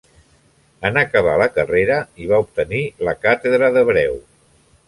En 0.89 0.97
acabar 1.01 1.35
la 1.41 1.49
carrera, 1.59 1.99
hi 2.21 2.31
va 2.33 2.41
obtenir 2.47 2.83
la 3.09 3.17
càtedra 3.27 3.73
d'Hebreu. 3.77 4.21